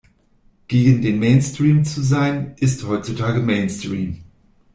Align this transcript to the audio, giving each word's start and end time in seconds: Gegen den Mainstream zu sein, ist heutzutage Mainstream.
Gegen 0.67 1.03
den 1.03 1.19
Mainstream 1.19 1.85
zu 1.85 2.01
sein, 2.01 2.55
ist 2.59 2.83
heutzutage 2.87 3.39
Mainstream. 3.39 4.23